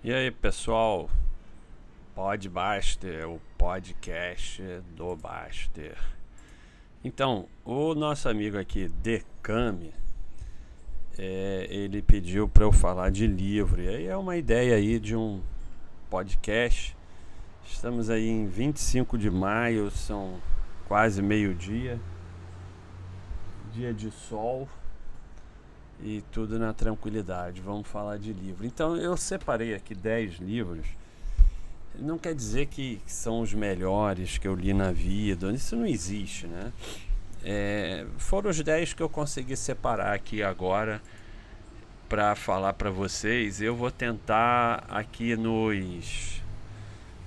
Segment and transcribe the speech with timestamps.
[0.00, 1.10] E aí, pessoal?
[2.14, 4.62] Podbaster, o podcast
[4.96, 5.98] do Baster.
[7.02, 9.92] Então, o nosso amigo aqui, Decame,
[11.18, 13.82] é, ele pediu para eu falar de livro.
[13.82, 15.42] E aí é uma ideia aí de um
[16.08, 16.96] podcast.
[17.66, 20.40] Estamos aí em 25 de maio, são
[20.86, 21.98] quase meio-dia.
[23.72, 24.68] Dia de sol
[26.02, 27.60] e tudo na tranquilidade.
[27.60, 28.66] Vamos falar de livro.
[28.66, 30.86] Então eu separei aqui 10 livros.
[31.98, 36.46] Não quer dizer que são os melhores que eu li na vida, isso não existe,
[36.46, 36.72] né?
[37.44, 41.02] É, foram os 10 que eu consegui separar aqui agora
[42.08, 43.60] para falar para vocês.
[43.60, 46.40] Eu vou tentar aqui nos.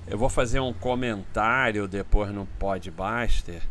[0.07, 3.61] Eu vou fazer um comentário depois no Podbuster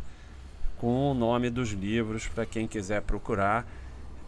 [0.78, 3.66] com o nome dos livros para quem quiser procurar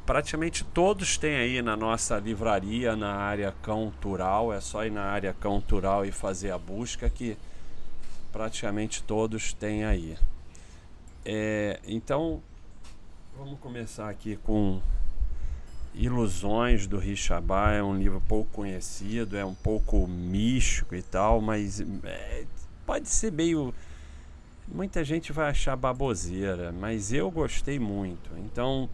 [0.05, 4.53] praticamente todos têm aí na nossa livraria na área cultural.
[4.53, 7.37] É só ir na área cultural e fazer a busca que
[8.33, 10.17] praticamente todos têm aí.
[11.25, 12.43] É, então,
[13.37, 14.81] vamos começar aqui com
[15.95, 17.73] Ilusões do Richabá.
[17.73, 22.45] É um livro pouco conhecido, é um pouco místico e tal, mas é,
[22.87, 23.75] pode ser meio.
[24.67, 28.31] Muita gente vai achar baboseira, mas eu gostei muito.
[28.39, 28.89] Então,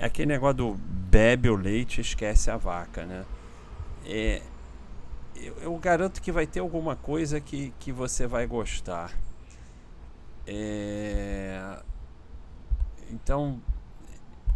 [0.00, 3.26] é aquele negócio do bebe o leite esquece a vaca, né?
[4.06, 4.40] É,
[5.36, 9.12] eu, eu, garanto que vai ter alguma coisa que, que você vai gostar.
[10.46, 11.82] É,
[13.10, 13.60] então,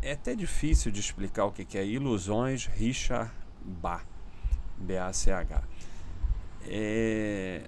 [0.00, 3.30] é até difícil de explicar o que, que é Ilusões Richard
[3.62, 4.06] Bach,
[4.78, 5.62] B-A-C-H.
[6.66, 7.64] É,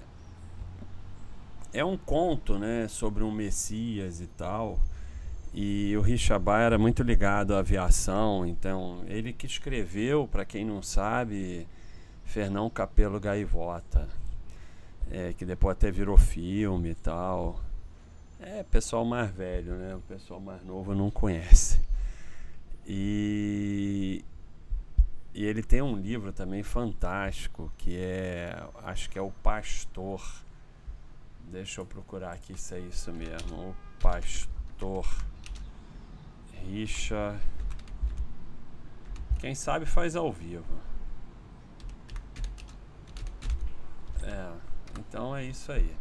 [1.74, 4.80] é um conto né, sobre um Messias e tal.
[5.58, 10.82] E o Richabá era muito ligado à aviação, então ele que escreveu, para quem não
[10.82, 11.66] sabe,
[12.26, 14.06] Fernão Capelo Gaivota,
[15.10, 17.58] é, que depois até virou filme e tal.
[18.38, 19.94] É pessoal mais velho, né?
[19.94, 21.80] O pessoal mais novo não conhece.
[22.86, 24.22] E,
[25.32, 30.22] e ele tem um livro também fantástico que é, acho que é o Pastor.
[31.50, 33.70] Deixa eu procurar aqui se é isso mesmo.
[33.70, 35.06] O Pastor.
[36.66, 37.38] Richa.
[39.38, 40.64] Quem sabe faz ao vivo.
[44.22, 44.52] É,
[44.98, 45.96] então é isso aí.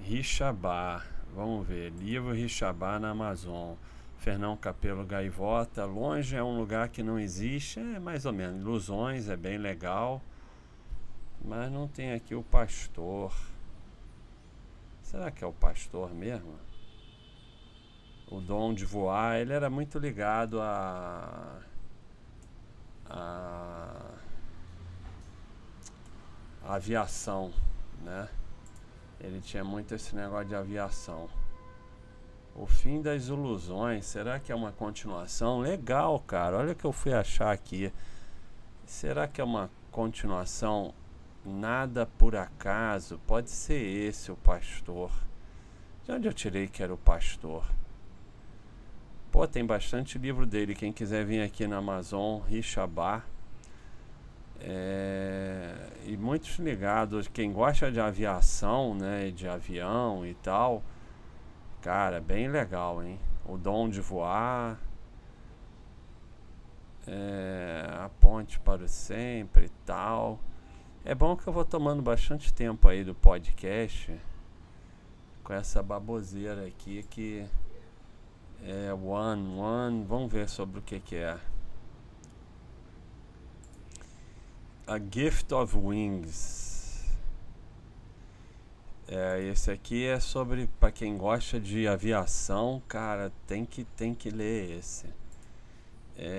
[0.00, 1.04] Richabá.
[1.34, 1.92] Vamos ver.
[1.92, 3.74] Livro Richabá na Amazon.
[4.16, 5.84] Fernão Capelo Gaivota.
[5.84, 7.78] Longe é um lugar que não existe.
[7.78, 8.62] É mais ou menos.
[8.62, 10.22] Ilusões é bem legal.
[11.44, 13.34] Mas não tem aqui o pastor.
[15.02, 16.54] Será que é o pastor mesmo?
[18.28, 21.60] O dom de voar, ele era muito ligado a,
[23.06, 24.10] a,
[26.64, 27.52] a aviação,
[28.02, 28.28] né?
[29.20, 31.28] Ele tinha muito esse negócio de aviação.
[32.54, 35.60] O fim das ilusões, será que é uma continuação?
[35.60, 36.58] Legal, cara.
[36.58, 37.92] Olha o que eu fui achar aqui.
[38.86, 40.94] Será que é uma continuação?
[41.44, 43.18] Nada por acaso.
[43.26, 45.10] Pode ser esse o pastor.
[46.04, 47.64] De onde eu tirei que era o pastor?
[49.34, 50.76] Pô, tem bastante livro dele.
[50.76, 53.24] Quem quiser vir aqui na Amazon, Richabá.
[54.60, 55.74] É,
[56.06, 57.26] e muitos ligados.
[57.26, 59.32] Quem gosta de aviação, né?
[59.32, 60.84] De avião e tal.
[61.82, 63.18] Cara, bem legal, hein?
[63.44, 64.78] O dom de voar.
[67.04, 70.38] É, a ponte para o sempre e tal.
[71.04, 74.16] É bom que eu vou tomando bastante tempo aí do podcast
[75.42, 77.44] com essa baboseira aqui que
[78.64, 80.04] é One One.
[80.04, 81.38] Vamos ver sobre o que, que é.
[84.86, 86.74] A Gift of Wings.
[89.06, 94.30] É, esse aqui é sobre para quem gosta de aviação, cara, tem que tem que
[94.30, 95.06] ler esse.
[96.16, 96.32] É,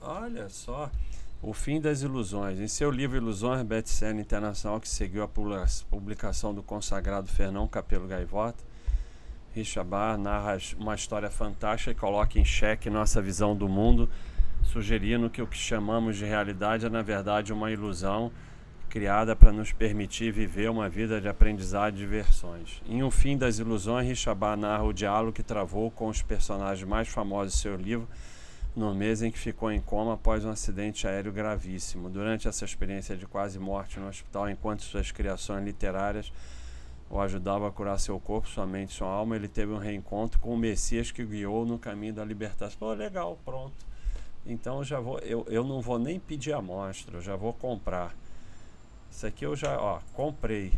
[0.00, 0.90] olha só,
[1.42, 2.58] O Fim das Ilusões.
[2.60, 8.64] Em seu livro Ilusões, best-seller internacional que seguiu a publicação do consagrado Fernão Capelo Gaivota,
[9.54, 14.10] Richabá narra uma história fantástica e coloca em xeque nossa visão do mundo,
[14.64, 18.32] sugerindo que o que chamamos de realidade é, na verdade, uma ilusão
[18.88, 22.82] criada para nos permitir viver uma vida de aprendizado e diversões.
[22.88, 27.06] Em O Fim das Ilusões, Richabá narra o diálogo que travou com os personagens mais
[27.06, 28.08] famosos de seu livro
[28.74, 32.10] no mês em que ficou em coma após um acidente aéreo gravíssimo.
[32.10, 36.32] Durante essa experiência de quase morte no hospital, enquanto suas criações literárias
[37.18, 39.36] o ajudava a curar seu corpo, sua mente, sua alma.
[39.36, 42.92] Ele teve um reencontro com o Messias que guiou no caminho da libertação.
[42.92, 43.86] Legal, pronto.
[44.46, 48.14] Então eu já vou, eu, eu não vou nem pedir amostra, eu já vou comprar.
[49.10, 50.72] Isso aqui eu já, ó, comprei.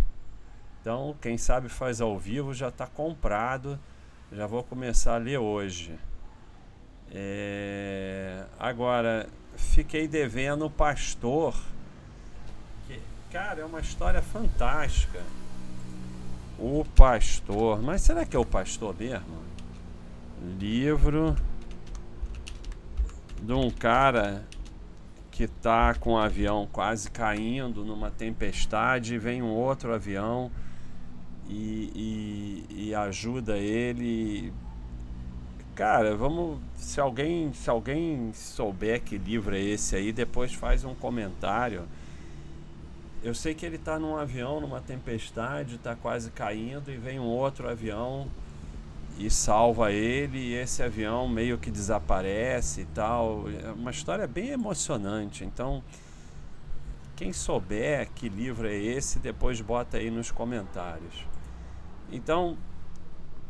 [0.80, 3.78] Então, quem sabe faz ao vivo já está comprado.
[4.30, 5.98] Já vou começar a ler hoje.
[7.10, 11.56] É, agora, fiquei devendo o pastor.
[12.86, 13.00] Que,
[13.32, 15.20] cara, é uma história fantástica.
[16.58, 17.82] O pastor.
[17.82, 19.36] Mas será que é o pastor mesmo?
[20.58, 21.36] Livro
[23.42, 24.46] de um cara
[25.30, 30.50] que tá com o avião quase caindo numa tempestade, vem um outro avião
[31.48, 34.52] e, e, e ajuda ele.
[35.74, 36.58] Cara, vamos.
[36.74, 41.82] Se alguém, se alguém souber que livro é esse aí, depois faz um comentário.
[43.26, 47.24] Eu sei que ele está num avião, numa tempestade, está quase caindo e vem um
[47.24, 48.28] outro avião
[49.18, 53.46] e salva ele e esse avião meio que desaparece e tal.
[53.50, 55.44] É uma história bem emocionante.
[55.44, 55.82] Então,
[57.16, 61.26] quem souber que livro é esse, depois bota aí nos comentários.
[62.12, 62.56] Então,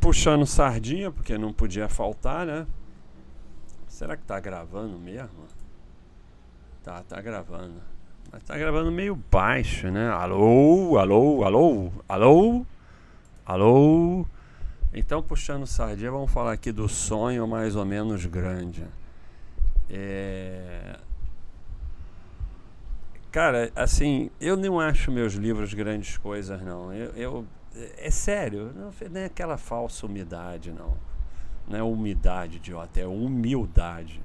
[0.01, 2.67] puxando sardinha, porque não podia faltar, né?
[3.87, 5.45] Será que tá gravando mesmo?
[6.83, 7.95] Tá, tá gravando.
[8.45, 10.11] Tá gravando meio baixo, né?
[10.11, 12.67] Alô, alô, alô, alô,
[13.45, 14.27] alô.
[14.93, 18.85] Então, puxando sardinha, vamos falar aqui do sonho mais ou menos grande.
[19.89, 20.99] É...
[23.31, 26.93] Cara, assim, eu não acho meus livros grandes coisas, não.
[26.93, 27.47] Eu, eu
[27.99, 30.97] é sério, não, é aquela falsa umidade, não.
[31.69, 34.21] Não é umidade, idiota, é humildade.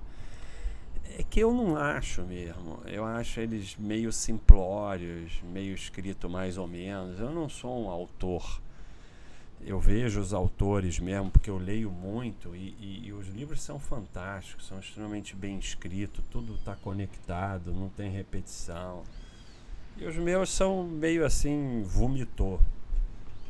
[1.18, 2.82] É que eu não acho mesmo.
[2.86, 7.20] Eu acho eles meio simplórios, meio escrito mais ou menos.
[7.20, 8.62] Eu não sou um autor
[9.64, 13.80] eu vejo os autores mesmo, porque eu leio muito e, e, e os livros são
[13.80, 19.04] fantásticos, são extremamente bem escritos, tudo está conectado, não tem repetição.
[19.98, 22.60] E os meus são meio assim, vomitou,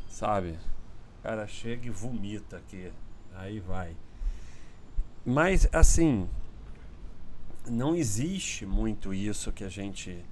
[0.09, 0.57] sabe?
[1.19, 2.91] O cara chega e vomita aqui,
[3.35, 3.95] aí vai.
[5.25, 6.27] Mas assim,
[7.69, 10.23] não existe muito isso que a gente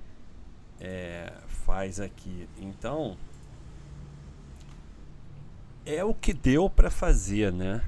[0.79, 2.47] é, faz aqui.
[2.57, 3.17] Então
[5.85, 7.83] é o que deu para fazer, né?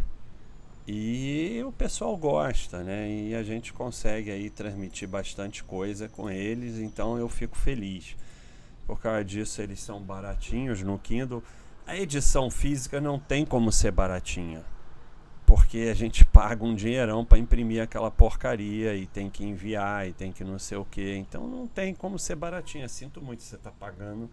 [0.88, 3.10] E o pessoal gosta, né?
[3.10, 8.16] E a gente consegue aí transmitir bastante coisa com eles, então eu fico feliz.
[8.88, 11.44] Por causa disso, eles são baratinhos no Kindle.
[11.86, 14.64] A edição física não tem como ser baratinha,
[15.52, 20.14] porque a gente paga um dinheirão para imprimir aquela porcaria e tem que enviar e
[20.14, 21.14] tem que não sei o que.
[21.18, 22.88] Então não tem como ser baratinha.
[22.88, 24.30] Sinto muito você tá pagando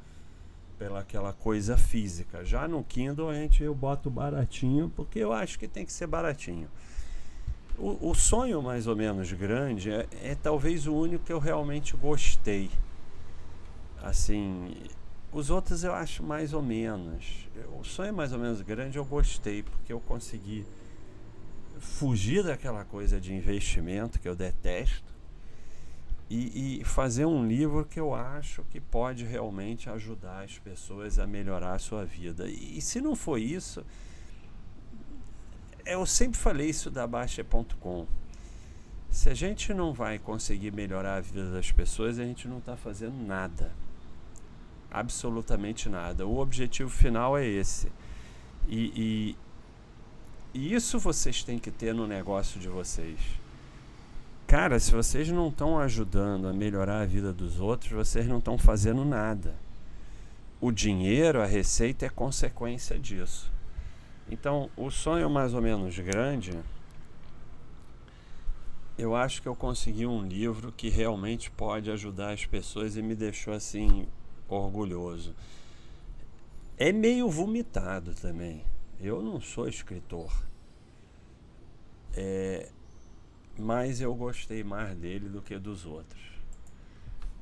[0.79, 2.45] pela aquela coisa física.
[2.45, 6.07] Já no Kindle a gente eu boto baratinho porque eu acho que tem que ser
[6.07, 6.69] baratinho.
[7.77, 11.97] O, o sonho mais ou menos grande é, é, talvez o único que eu realmente
[11.97, 12.71] gostei.
[14.01, 14.73] Assim,
[15.33, 17.49] os outros eu acho mais ou menos.
[17.77, 20.65] O sonho mais ou menos grande eu gostei porque eu consegui
[21.79, 25.19] fugir daquela coisa de investimento que eu detesto
[26.31, 31.27] e, e, fazer um livro que eu acho que pode realmente ajudar as pessoas a
[31.27, 32.47] melhorar a sua vida.
[32.47, 33.83] E, e se não for isso,
[35.87, 38.07] eu sempre falei isso da Baixa.com.
[39.11, 42.77] Se a gente não vai conseguir melhorar a vida das pessoas, a gente não está
[42.77, 43.73] fazendo nada.
[44.91, 46.27] Absolutamente nada.
[46.27, 47.91] O objetivo final é esse.
[48.69, 49.37] E, e,
[50.55, 53.19] e isso vocês têm que ter no negócio de vocês
[54.49, 58.57] Cara, se vocês não estão ajudando a melhorar a vida dos outros, vocês não estão
[58.57, 59.55] fazendo nada.
[60.59, 63.53] O dinheiro, a receita é consequência disso.
[64.31, 66.59] Então, o sonho mais ou menos grande,
[68.97, 73.15] eu acho que eu consegui um livro que realmente pode ajudar as pessoas e me
[73.15, 74.09] deixou assim
[74.49, 75.35] orgulhoso.
[76.79, 78.65] É meio vomitado também.
[79.01, 80.33] Eu não sou escritor.
[82.15, 82.69] É,
[83.57, 86.23] mas eu gostei mais dele do que dos outros.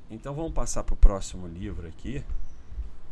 [0.09, 2.23] Então vamos passar para o próximo livro aqui,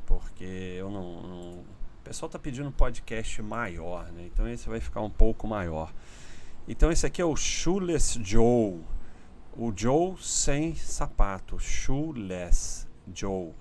[0.05, 0.43] porque
[0.77, 1.49] eu não, não...
[1.59, 1.65] o
[2.03, 4.29] pessoal está pedindo um podcast maior, né?
[4.31, 5.93] Então esse vai ficar um pouco maior.
[6.67, 8.79] Então esse aqui é o Shoeless Joe,
[9.57, 13.53] o Joe sem sapato, Shoeless Joe.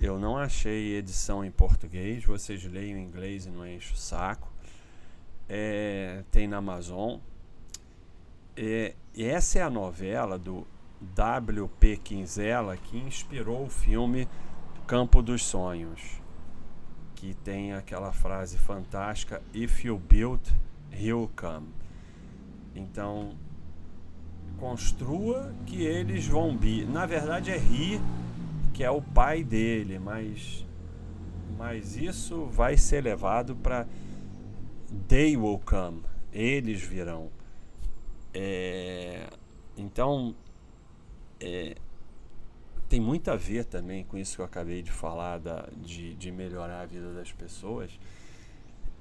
[0.00, 4.48] Eu não achei edição em português, vocês leiam em inglês e não enche o saco.
[5.48, 7.18] É, tem na Amazon.
[8.56, 10.64] É, essa é a novela do
[11.00, 11.96] W.P.
[11.96, 14.28] Quinzela que inspirou o filme
[14.86, 16.22] Campo dos Sonhos,
[17.16, 20.42] que tem aquela frase fantástica: If you build,
[20.92, 21.74] he'll come.
[22.72, 23.36] Então,
[24.58, 26.88] construa que eles vão vir.
[26.88, 28.00] Na verdade é rir
[28.78, 30.64] que é o pai dele, mas
[31.56, 33.88] mas isso vai ser levado para
[35.08, 37.28] they will come, eles virão.
[38.32, 39.28] É,
[39.76, 40.32] então
[41.40, 41.74] é,
[42.88, 46.30] tem muito a ver também com isso que eu acabei de falar da, de, de
[46.30, 47.98] melhorar a vida das pessoas.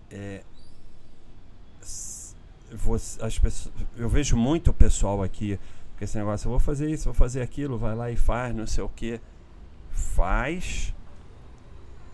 [0.09, 0.43] É,
[2.71, 5.59] você, as pessoas, eu vejo muito pessoal aqui
[5.99, 8.65] com esse negócio, eu vou fazer isso, vou fazer aquilo, vai lá e faz, não
[8.65, 9.21] sei o que.
[9.97, 10.93] Faz,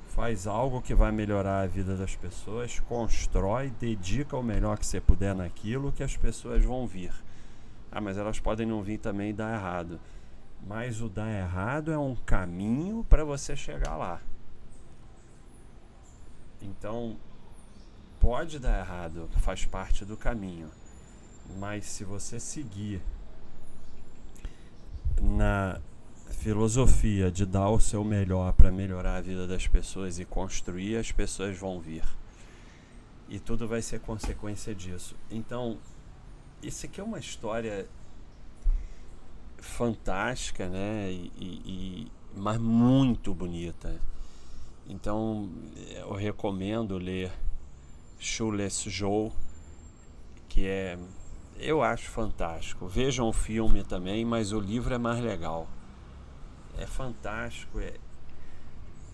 [0.08, 5.02] faz algo que vai melhorar a vida das pessoas, constrói, dedica o melhor que você
[5.02, 7.12] puder naquilo que as pessoas vão vir.
[7.92, 10.00] Ah, mas elas podem não vir também e dar errado.
[10.66, 14.22] Mas o dar errado é um caminho para você chegar lá.
[16.62, 17.18] Então,
[18.18, 20.72] pode dar errado, faz parte do caminho.
[21.60, 23.02] Mas se você seguir
[25.22, 25.82] na
[26.44, 31.10] filosofia de dar o seu melhor para melhorar a vida das pessoas e construir, as
[31.10, 32.04] pessoas vão vir.
[33.30, 35.16] E tudo vai ser consequência disso.
[35.32, 35.78] Então,
[36.62, 37.88] isso aqui é uma história
[39.58, 41.14] fantástica, né?
[41.14, 43.98] E, e, mas muito bonita.
[44.90, 45.50] Então,
[45.96, 47.32] eu recomendo ler
[48.20, 49.32] Shoeless Joe,
[50.50, 51.00] que é
[51.58, 52.86] eu acho fantástico.
[52.86, 55.70] Vejam o filme também, mas o livro é mais legal.
[56.78, 57.80] É fantástico.
[57.80, 57.94] É,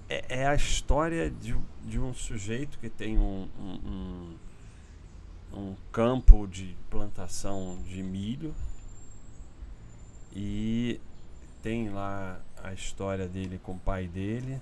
[0.09, 4.37] é, é a história de, de um sujeito que tem um, um,
[5.53, 8.55] um, campo de plantação de milho
[10.33, 10.99] e
[11.61, 14.59] tem lá a história dele com o pai dele.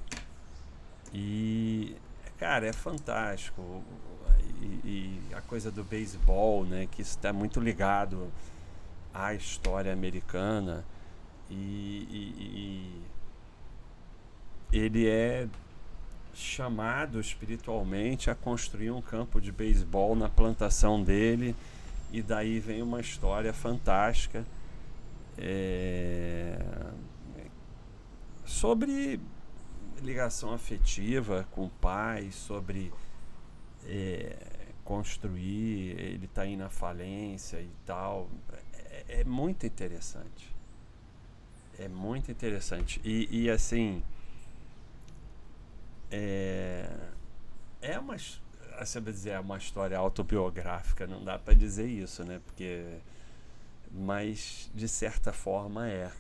[1.13, 1.96] E,
[2.38, 3.84] cara, é fantástico
[4.62, 8.32] e, e a coisa do beisebol, né, que está muito ligado
[9.13, 10.84] à história americana
[11.50, 13.04] e,
[14.72, 15.48] e, ele é
[16.34, 21.56] chamado espiritualmente a construir um campo de beisebol na plantação dele
[22.12, 24.46] e daí vem uma história fantástica
[25.38, 26.60] é,
[28.46, 29.20] sobre
[30.01, 32.92] ligação afetiva com o pai, sobre
[33.86, 34.36] é,
[34.84, 38.30] construir, ele está aí na falência e tal.
[38.74, 40.57] É, é, muito interessante.
[41.79, 43.00] É muito interessante.
[43.03, 44.03] E, e assim.
[46.12, 46.89] É,
[47.81, 48.15] é uma.
[48.15, 52.41] Vai dizer, é uma história autobiográfica, não dá para dizer isso, né?
[52.46, 52.98] Porque.
[53.91, 56.12] Mas, de certa forma, é.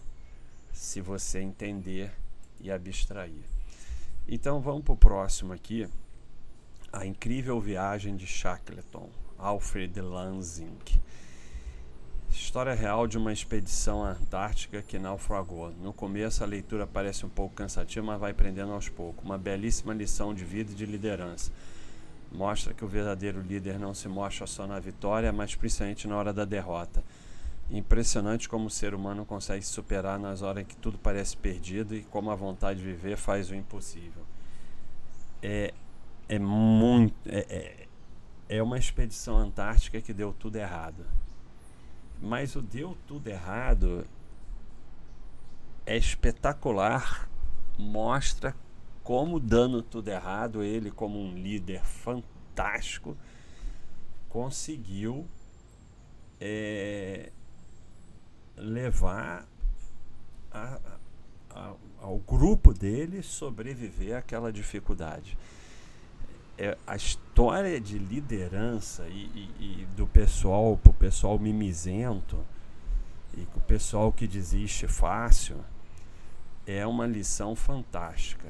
[0.71, 2.11] Se você entender
[2.59, 3.43] e abstrair.
[4.27, 5.87] Então, vamos para o próximo aqui.
[6.91, 10.77] A Incrível Viagem de Shackleton, Alfred Lansing.
[12.29, 15.71] História real de uma expedição antártica que naufragou.
[15.81, 19.23] No começo a leitura parece um pouco cansativa, mas vai prendendo aos poucos.
[19.23, 21.51] Uma belíssima lição de vida e de liderança.
[22.31, 26.33] Mostra que o verdadeiro líder não se mostra só na vitória, mas principalmente na hora
[26.33, 27.03] da derrota.
[27.69, 31.95] Impressionante como o ser humano consegue se superar nas horas em que tudo parece perdido
[31.95, 34.23] e como a vontade de viver faz o impossível.
[35.41, 35.73] É,
[36.29, 37.15] é muito.
[37.25, 37.87] É, é,
[38.57, 41.05] é uma expedição antártica que deu tudo errado.
[42.21, 44.05] Mas o deu tudo errado
[45.85, 47.29] é espetacular,
[47.77, 48.55] mostra
[49.03, 53.15] como dando tudo errado, ele como um líder fantástico
[54.27, 55.25] conseguiu
[56.41, 57.31] é,
[58.57, 59.47] levar
[60.51, 60.79] a,
[61.49, 65.37] a, ao grupo dele sobreviver àquela dificuldade
[66.57, 72.37] é, a história de liderança e, e, e do pessoal, pro pessoal mimizento
[73.35, 75.57] e o pessoal que desiste fácil,
[76.65, 78.49] é uma lição fantástica.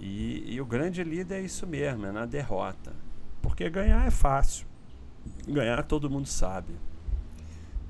[0.00, 2.94] E, e o grande líder é isso mesmo, é na derrota.
[3.42, 4.66] Porque ganhar é fácil.
[5.46, 6.74] Ganhar todo mundo sabe.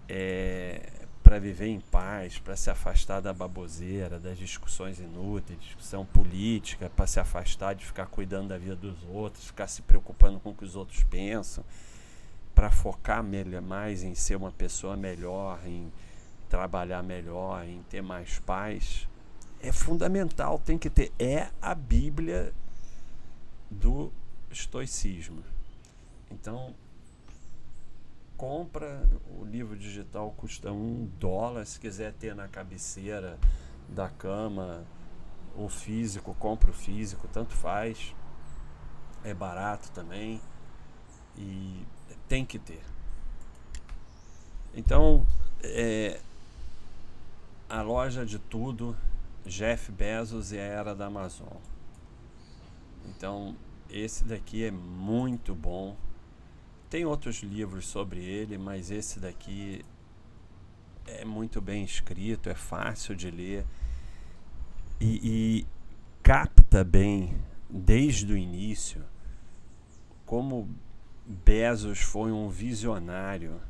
[0.09, 0.91] é,
[1.23, 7.07] para viver em paz, para se afastar da baboseira, das discussões inúteis, discussão política, para
[7.07, 10.65] se afastar de ficar cuidando da vida dos outros, ficar se preocupando com o que
[10.65, 11.63] os outros pensam,
[12.55, 15.93] para focar melhor, mais em ser uma pessoa melhor, em
[16.49, 19.09] trabalhar melhor, em ter mais paz,
[19.61, 21.11] é fundamental, tem que ter.
[21.19, 22.53] É a Bíblia
[23.71, 24.13] do
[24.51, 25.43] estoicismo.
[26.31, 26.75] Então,
[28.37, 29.09] compra,
[29.39, 33.39] o livro digital custa um dólar, se quiser ter na cabeceira
[33.89, 34.85] da cama,
[35.57, 38.15] o físico, compra o físico, tanto faz.
[39.23, 40.43] É barato também
[41.39, 41.87] e
[42.29, 42.83] tem que ter.
[44.75, 45.27] Então,
[45.63, 46.21] é,
[47.69, 48.97] a loja de tudo,
[49.47, 51.57] Jeff Bezos e a era da Amazon.
[53.07, 53.57] Então,
[53.89, 55.97] esse daqui é muito bom
[56.95, 59.85] tem outros livros sobre ele, mas esse daqui
[61.05, 63.67] é muito bem escrito, é fácil de ler
[65.01, 65.67] e, e
[66.23, 67.37] capta bem
[67.69, 69.05] desde o início
[70.25, 70.69] como
[71.27, 73.61] Bezos foi um visionário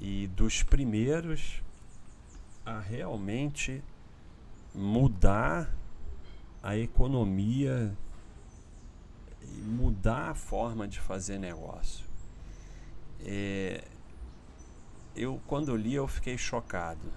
[0.00, 1.62] e dos primeiros
[2.64, 3.82] a realmente
[4.74, 5.74] mudar
[6.62, 7.92] a economia
[9.42, 12.06] e mudar a forma de fazer negócio.
[13.20, 13.84] É,
[15.16, 17.12] eu quando li eu fiquei chocado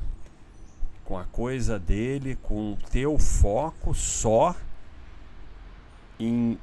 [1.06, 4.56] com a coisa dele, com o foco só
[6.19, 6.60] em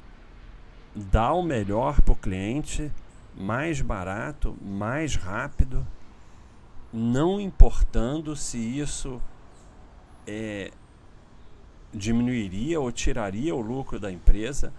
[0.95, 2.91] dar o melhor para o cliente,
[3.35, 5.85] mais barato, mais rápido,
[6.93, 9.21] não importando se isso
[10.25, 10.71] é,
[11.93, 14.71] diminuiria ou tiraria o lucro da empresa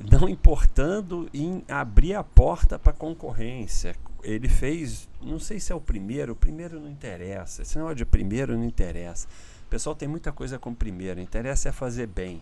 [0.00, 3.94] não importando em abrir a porta para concorrência.
[4.22, 7.62] Ele fez, não sei se é o primeiro, o primeiro não interessa.
[7.62, 9.26] Esse negócio de primeiro não interessa.
[9.66, 12.40] O pessoal tem muita coisa com primeiro, interessa é fazer bem.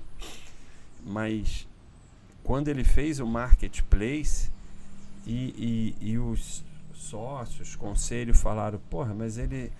[1.04, 1.66] Mas
[2.48, 4.50] quando ele fez o marketplace
[5.26, 9.70] e, e, e os sócios, conselho falaram, porra, mas ele,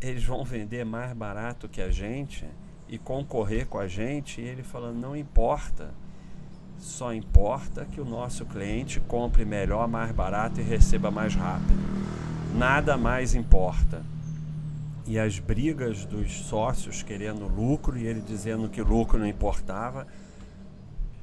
[0.00, 2.46] eles vão vender mais barato que a gente
[2.88, 5.92] e concorrer com a gente, e ele falando, não importa
[6.78, 11.78] só importa que o nosso cliente compre melhor, mais barato e receba mais rápido.
[12.56, 14.00] Nada mais importa.
[15.06, 20.06] E as brigas dos sócios querendo lucro e ele dizendo que lucro não importava,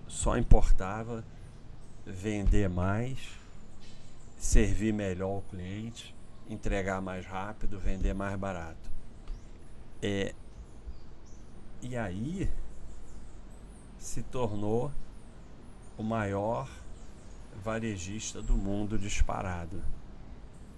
[0.09, 1.23] só importava
[2.05, 3.19] vender mais,
[4.37, 6.15] servir melhor o cliente,
[6.49, 8.89] entregar mais rápido, vender mais barato.
[10.01, 10.33] É,
[11.81, 12.49] e aí
[13.99, 14.91] se tornou
[15.97, 16.67] o maior
[17.63, 19.81] varejista do mundo disparado.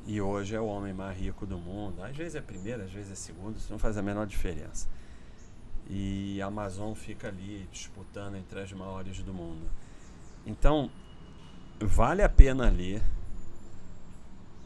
[0.05, 2.03] E hoje é o homem mais rico do mundo.
[2.03, 4.89] Às vezes é primeiro, às vezes é segundo, isso não faz a menor diferença.
[5.89, 9.69] E a Amazon fica ali disputando entre as maiores do mundo.
[10.45, 10.89] Então,
[11.79, 13.01] vale a pena ler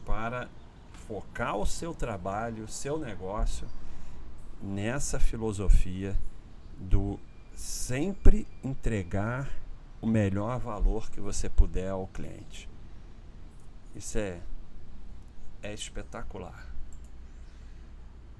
[0.04, 0.48] para
[1.06, 3.66] focar o seu trabalho, o seu negócio
[4.62, 6.18] nessa filosofia
[6.78, 7.18] do
[7.54, 9.48] sempre entregar
[10.00, 12.68] o melhor valor que você puder ao cliente.
[13.94, 14.40] Isso é,
[15.62, 16.66] é espetacular.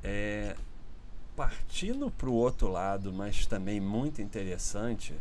[0.03, 0.55] É,
[1.37, 5.14] partindo para o outro lado, mas também muito interessante,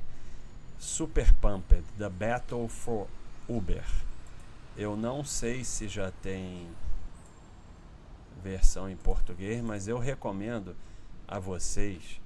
[0.80, 3.08] Super Pumped, The Battle for
[3.47, 3.86] Uber.
[4.78, 6.67] Eu não sei se já tem
[8.41, 10.75] versão em português, mas eu recomendo
[11.28, 12.21] a vocês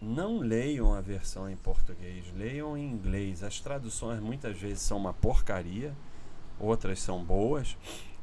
[0.00, 3.42] não leiam a versão em português, leiam em inglês.
[3.42, 5.94] As traduções muitas vezes são uma porcaria,
[6.58, 7.76] outras são boas,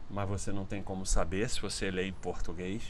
[0.10, 2.84] mas você não tem como saber se você lê em português.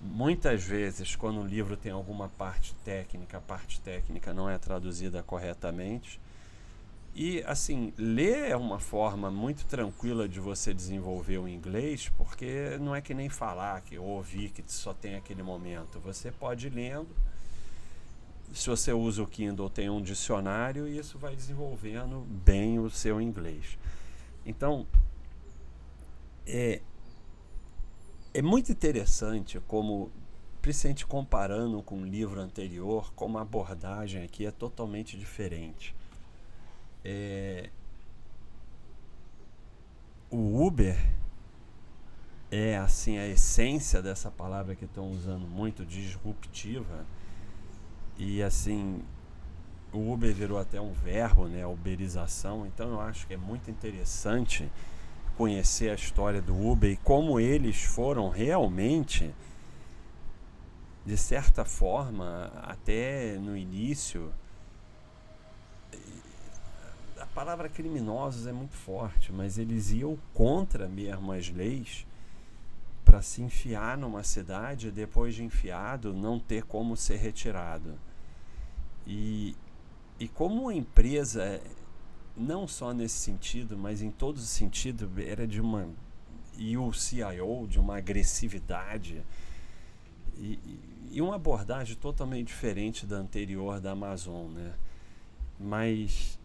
[0.00, 5.22] Muitas vezes, quando o livro tem alguma parte técnica, a parte técnica não é traduzida
[5.22, 6.20] corretamente.
[7.14, 12.94] E assim, ler é uma forma muito tranquila de você desenvolver o inglês, porque não
[12.94, 15.98] é que nem falar, que ouvir, que só tem aquele momento.
[16.00, 17.08] Você pode ir lendo
[18.52, 23.20] se você usa o Kindle, tem um dicionário e isso vai desenvolvendo bem o seu
[23.20, 23.78] inglês.
[24.44, 24.86] Então,
[26.46, 26.80] é,
[28.36, 30.12] é muito interessante como,
[30.60, 35.94] principalmente comparando com o livro anterior, como a abordagem aqui é totalmente diferente.
[37.02, 37.70] É,
[40.30, 40.98] o Uber
[42.50, 47.06] é assim a essência dessa palavra que estão usando muito disruptiva
[48.18, 49.02] e assim
[49.94, 52.66] o Uber virou até um verbo, né, uberização.
[52.66, 54.70] Então eu acho que é muito interessante
[55.36, 59.34] conhecer a história do Uber e como eles foram realmente
[61.04, 64.32] de certa forma até no início
[67.20, 72.06] a palavra criminosos é muito forte, mas eles iam contra mesmo as leis
[73.04, 77.94] para se enfiar numa cidade depois de enfiado não ter como ser retirado.
[79.06, 79.56] E,
[80.18, 81.60] e como uma empresa,
[82.36, 85.88] não só nesse sentido, mas em todos os sentidos, era de uma.
[86.58, 89.22] E o CIO, de uma agressividade
[90.38, 90.58] e,
[91.10, 94.72] e uma abordagem totalmente diferente da anterior da Amazon, né?
[95.58, 96.38] Mas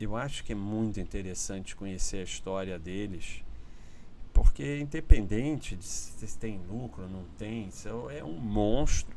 [0.00, 3.42] eu acho que é muito interessante conhecer a história deles
[4.32, 9.14] porque independente de se tem lucro ou não tem, isso é um monstro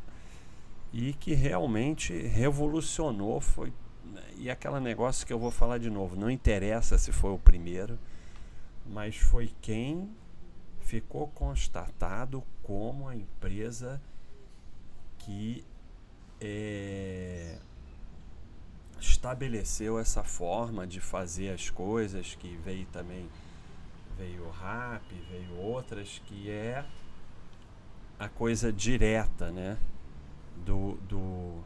[0.92, 3.72] e que realmente revolucionou foi
[4.38, 7.98] e aquele negócio que eu vou falar de novo, não interessa se foi o primeiro,
[8.86, 10.10] mas foi quem
[10.82, 14.02] ficou constatado como a empresa
[15.20, 15.64] que
[16.42, 17.58] é,
[19.00, 23.30] estabeleceu essa forma de fazer as coisas, que veio também
[24.18, 26.86] veio o rap, veio outras, que é
[28.20, 29.78] a coisa direta, né?
[30.66, 31.64] Do, do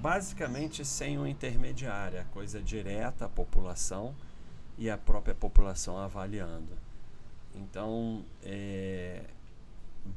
[0.00, 4.14] basicamente sem um intermediário, a coisa direta à população
[4.78, 6.76] e a própria população avaliando.
[7.54, 9.24] Então é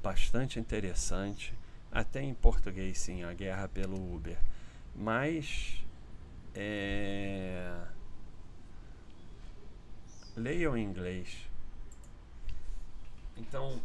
[0.02, 1.54] bastante interessante,
[1.92, 4.38] até em português sim, a guerra pelo Uber,
[4.96, 5.84] mas
[6.56, 7.76] é,
[10.38, 11.50] leiam em inglês.
[13.36, 13.82] Então,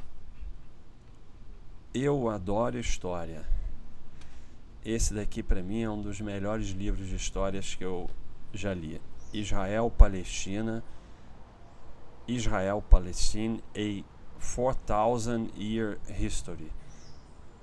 [1.92, 3.57] eu adoro história.
[4.84, 8.08] Esse daqui para mim é um dos melhores livros de histórias que eu
[8.52, 9.00] já li.
[9.32, 10.82] Israel Palestina,
[12.26, 14.04] Israel Palestine, a
[14.40, 16.70] 4000 Year History.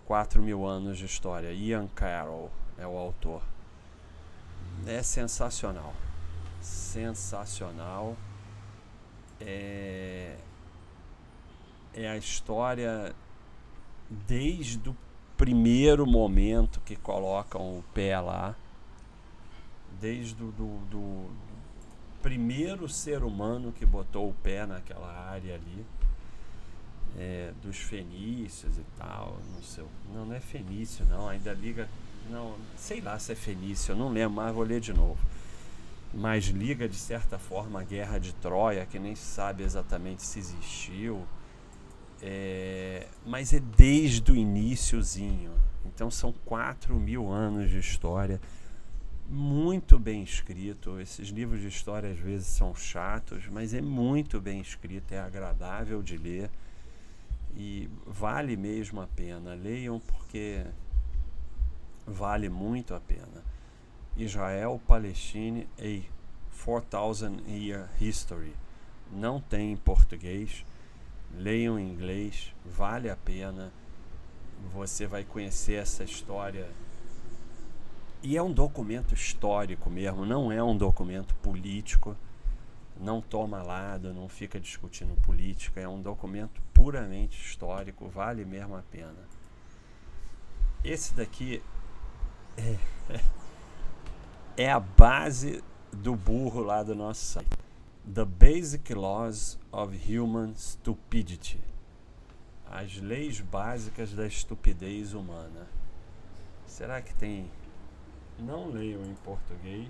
[0.06, 1.52] 4 mil anos de história.
[1.52, 3.42] Ian Carroll é o autor.
[4.86, 5.94] É sensacional.
[6.62, 8.16] Sensacional
[9.40, 10.38] é,
[11.94, 13.14] é a história
[14.10, 14.96] desde o
[15.38, 18.56] primeiro momento que colocam o pé lá,
[20.00, 21.30] desde o do, do,
[22.22, 25.86] primeiro ser humano que botou o pé naquela área ali,
[27.18, 31.88] é, dos fenícios e tal, não sei, não, não é fenício não, ainda liga,
[32.30, 35.20] não, sei lá se é fenício, eu não lembro, mas vou ler de novo.
[36.14, 40.40] Mas liga de certa forma a guerra de Troia, que nem se sabe exatamente se
[40.40, 41.28] existiu,
[42.28, 45.52] é, mas é desde o iníciozinho.
[45.86, 48.42] Então são 4 mil anos de história,
[49.30, 51.00] muito bem escrito.
[51.00, 56.02] Esses livros de história às vezes são chatos, mas é muito bem escrito, é agradável
[56.02, 56.50] de ler
[57.56, 59.54] e vale mesmo a pena.
[59.54, 60.66] Leiam porque
[62.08, 63.44] vale muito a pena.
[64.18, 66.02] Israel Palestine a
[66.64, 68.56] 4000 Year History.
[69.12, 70.66] Não tem em português.
[71.38, 73.72] Leiam em inglês, vale a pena.
[74.74, 76.68] Você vai conhecer essa história.
[78.24, 82.16] E é um documento histórico mesmo, não é um documento político.
[82.98, 85.82] Não toma lado, não fica discutindo política.
[85.82, 89.28] É um documento puramente histórico, vale mesmo a pena.
[90.84, 91.62] Esse daqui
[92.58, 92.78] é
[94.58, 97.65] é a base do burro lá do nosso site.
[98.08, 101.60] The Basic Laws of Human Stupidity.
[102.70, 105.68] As leis básicas da estupidez humana.
[106.68, 107.50] Será que tem?
[108.38, 109.90] Não leio em português,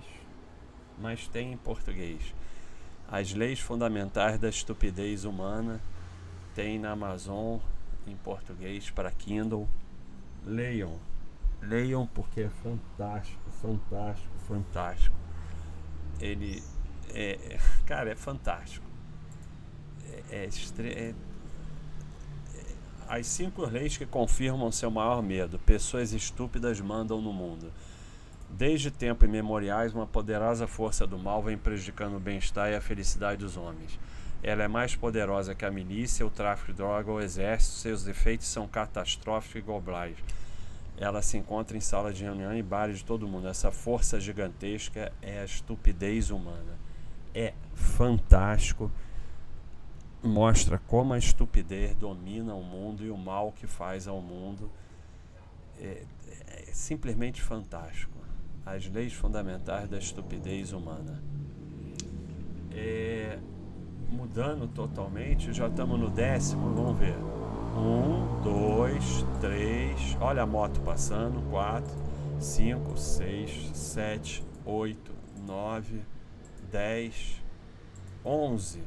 [0.97, 2.33] mas tem em português.
[3.05, 5.81] As leis fundamentais da estupidez humana
[6.55, 7.59] tem na Amazon
[8.07, 9.67] em português para Kindle.
[10.45, 10.97] Leiam.
[11.61, 15.15] Leiam porque é fantástico, fantástico, fantástico.
[16.21, 16.63] Ele
[17.13, 18.85] é, cara, é fantástico.
[20.29, 21.13] É, é, é,
[23.07, 25.59] As cinco leis que confirmam seu maior medo.
[25.59, 27.71] Pessoas estúpidas mandam no mundo.
[28.49, 33.43] Desde tempos imemoriais, uma poderosa força do mal vem prejudicando o bem-estar e a felicidade
[33.43, 33.99] dos homens.
[34.41, 37.77] Ela é mais poderosa que a milícia, o tráfico de droga ou o exército.
[37.77, 40.15] Seus efeitos são catastróficos e globais.
[40.97, 43.47] Ela se encontra em salas de reunião e bares de todo mundo.
[43.47, 46.84] Essa força gigantesca é a estupidez humana.
[47.35, 48.89] É fantástico.
[50.23, 54.71] Mostra como a estupidez domina o mundo e o mal que faz ao mundo.
[55.79, 56.03] É,
[56.47, 58.15] é simplesmente fantástico
[58.65, 61.21] as leis fundamentais da estupidez humana.
[62.71, 63.37] É,
[64.09, 67.15] mudando totalmente, já estamos no décimo, vamos ver.
[67.77, 71.93] Um, dois, três, olha a moto passando, quatro,
[72.39, 75.11] cinco, seis, sete, oito,
[75.45, 76.01] nove,
[76.75, 77.41] dez,
[78.25, 78.83] onze,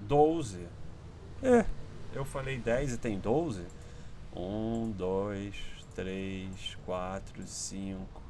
[0.00, 0.66] doze.
[1.40, 1.64] É,
[2.12, 3.64] eu falei dez e tem doze.
[4.34, 5.54] Um, dois,
[5.94, 8.20] três, quatro, cinco,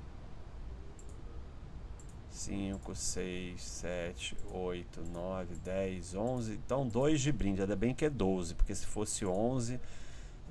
[2.28, 6.52] 5, 6, 7, 8, 9, 10, 11.
[6.52, 7.62] Então, dois de brinde.
[7.62, 9.80] Ainda bem que é 12, porque se fosse 11,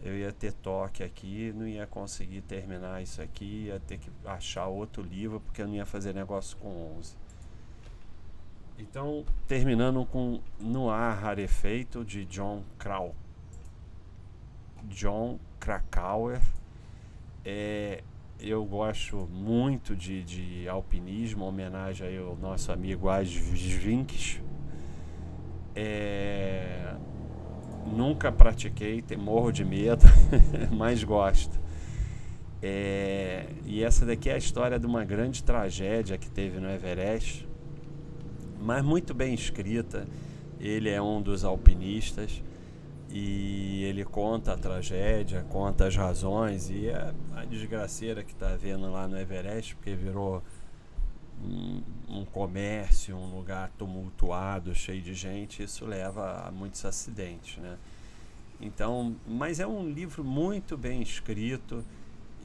[0.02, 4.68] eu ia ter toque aqui, não ia conseguir terminar isso aqui, ia ter que achar
[4.68, 7.21] outro livro, porque eu não ia fazer negócio com 11.
[8.82, 13.16] Então, terminando com No Ar Rarefeito, de John Krau.
[14.86, 16.42] John Krakauer.
[17.46, 18.04] É,
[18.40, 24.42] eu gosto muito de, de alpinismo, homenagem aí ao nosso amigo Asvinks.
[25.76, 26.96] É,
[27.86, 30.08] nunca pratiquei, morro de medo,
[30.76, 31.60] mas gosto.
[32.64, 37.48] É, e essa daqui é a história de uma grande tragédia que teve no Everest,
[38.62, 40.08] mas muito bem escrita.
[40.60, 42.42] Ele é um dos alpinistas
[43.10, 48.90] e ele conta a tragédia, conta as razões e a, a desgraceira que está havendo
[48.92, 50.42] lá no Everest, porque virou
[51.44, 57.78] um, um, comércio, um lugar tumultuado, cheio de gente, isso leva a muitos acidentes, né?
[58.62, 61.84] Então, mas é um livro muito bem escrito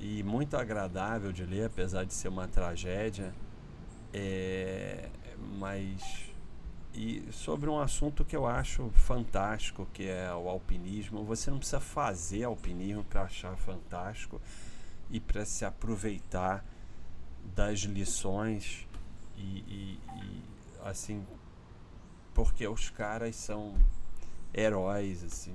[0.00, 3.34] e muito agradável de ler, apesar de ser uma tragédia.
[4.14, 5.10] É,
[5.58, 6.26] mas
[6.96, 11.24] e sobre um assunto que eu acho fantástico, que é o alpinismo.
[11.24, 14.40] Você não precisa fazer alpinismo para achar fantástico
[15.10, 16.64] e para se aproveitar
[17.54, 18.88] das lições
[19.36, 20.42] e, e, e,
[20.84, 21.24] assim
[22.34, 23.74] porque os caras são
[24.52, 25.54] heróis assim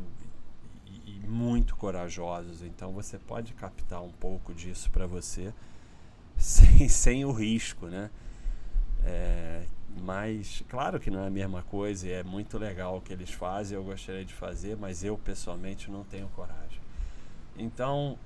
[0.85, 5.53] e, e muito corajosos então você pode captar um pouco disso para você
[6.37, 8.09] sem, sem o risco né
[9.05, 9.63] é,
[9.97, 13.31] mas, claro que não é a mesma coisa e é muito legal o que eles
[13.31, 16.79] fazem, eu gostaria de fazer, mas eu pessoalmente não tenho coragem.
[17.57, 18.17] Então,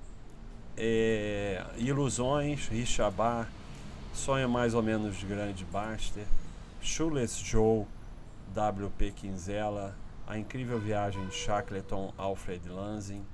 [0.76, 3.48] é, Ilusões, Richabá,
[4.14, 6.26] Sonho Mais ou Menos Grande Baster,
[6.80, 7.84] Shoeless Joe,
[8.54, 9.10] W.P.
[9.10, 9.94] Quinzela,
[10.26, 13.24] A Incrível Viagem de Shackleton, Alfred Lansing,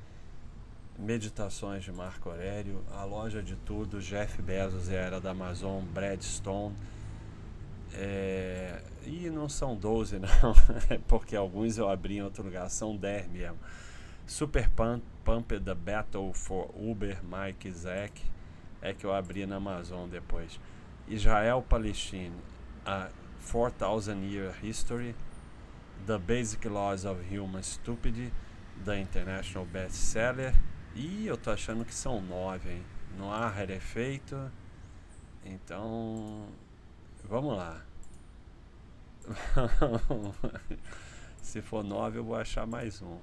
[0.99, 6.75] Meditações de Marco Aurélio, A Loja de Tudo, Jeff Bezos Era da Amazon, Brad Stone,
[7.95, 10.55] é, e não são 12 não,
[11.07, 13.59] porque alguns eu abri em outro lugar, são 10 mesmo.
[14.27, 18.23] Super Pump, Pump The Battle for Uber, Mike Zack,
[18.81, 20.59] é que eu abri na Amazon depois.
[21.09, 22.35] Israel Palestine,
[22.87, 23.09] a
[23.41, 25.15] 4000 Year History,
[26.07, 28.33] The Basic Laws of Human Stupidity,
[28.85, 30.55] da International Bestseller.
[30.95, 32.83] E eu tô achando que são nove, hein?
[33.17, 34.51] No ar é feito.
[35.45, 36.47] Então,
[37.33, 37.83] Vamos lá.
[41.41, 43.17] Se for 9, eu vou achar mais um.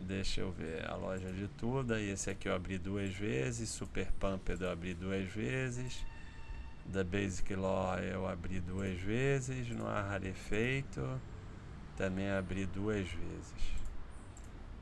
[0.00, 0.90] Deixa eu ver.
[0.90, 1.96] A loja de tudo.
[1.96, 3.68] E esse aqui eu abri duas vezes.
[3.68, 6.04] Super Pumped eu abri duas vezes.
[6.84, 9.68] Da Basic Law eu abri duas vezes.
[9.68, 11.20] No Rarefeito
[11.96, 13.54] também abri duas vezes.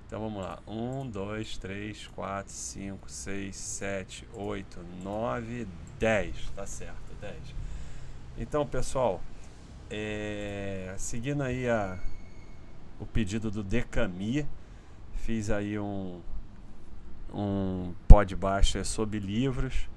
[0.07, 0.63] Então vamos lá.
[0.67, 5.69] 1, 2, 3, 4, 5, 6, 7, 8, 9,
[5.99, 6.51] 10.
[6.57, 7.68] Tá certo, 10.
[8.41, 9.21] Então, pessoal,
[9.91, 11.99] é, seguindo aí a,
[13.01, 14.47] o pedido do Decami,
[15.13, 16.21] fiz aí um,
[17.35, 19.89] um podbuster sobre livros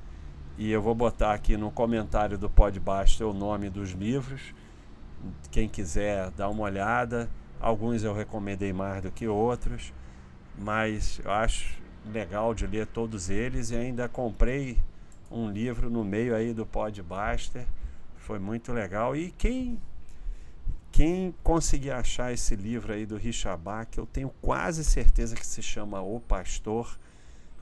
[0.57, 4.55] e eu vou botar aqui no comentário do podbuster o nome dos livros.
[5.51, 9.93] Quem quiser dar uma olhada, alguns eu recomendei mais do que outros,
[10.57, 11.79] mas eu acho
[12.11, 14.79] legal de ler todos eles e ainda comprei
[15.29, 17.67] um livro no meio aí do podbuster
[18.31, 19.13] foi muito legal.
[19.13, 19.77] E quem
[20.89, 25.61] Quem conseguir achar esse livro aí do Richard Bach, eu tenho quase certeza que se
[25.61, 26.97] chama O Pastor,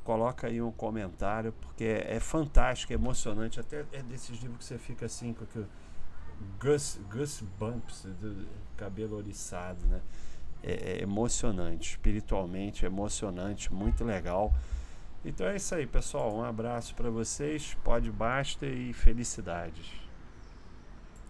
[0.03, 3.59] coloca aí um comentário, porque é, é fantástico, é emocionante.
[3.59, 5.67] Até é desses livros que você fica assim, com aquele
[6.59, 10.01] gus, gus bumps, do cabelo oriçado, né?
[10.63, 14.53] É, é emocionante, espiritualmente emocionante, muito legal.
[15.23, 16.35] Então é isso aí, pessoal.
[16.35, 20.08] Um abraço para vocês, pode basta e felicidades.